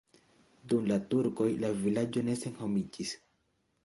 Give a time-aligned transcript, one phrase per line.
[0.71, 3.13] Dum la turkoj la vilaĝo ne senhomiĝis.